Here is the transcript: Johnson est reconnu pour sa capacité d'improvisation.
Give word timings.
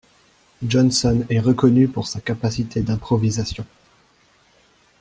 Johnson 0.63 1.27
est 1.29 1.39
reconnu 1.39 1.87
pour 1.87 2.07
sa 2.07 2.21
capacité 2.21 2.81
d'improvisation. 2.81 3.67